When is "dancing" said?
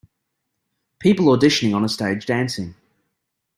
2.25-2.73